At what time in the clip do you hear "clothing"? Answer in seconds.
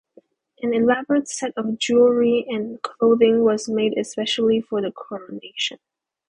2.81-3.43